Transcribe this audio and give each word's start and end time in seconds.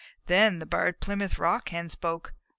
Then 0.25 0.57
the 0.57 0.65
Barred 0.65 0.99
Plymouth 0.99 1.37
Rock 1.37 1.69
Hen 1.69 1.87
spoke. 1.87 2.33